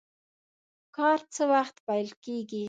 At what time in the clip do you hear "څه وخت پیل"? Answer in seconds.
1.33-2.09